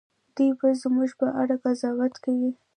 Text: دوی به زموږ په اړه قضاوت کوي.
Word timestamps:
دوی 0.35 0.51
به 0.59 0.67
زموږ 0.81 1.09
په 1.19 1.27
اړه 1.41 1.55
قضاوت 1.63 2.13
کوي. 2.23 2.51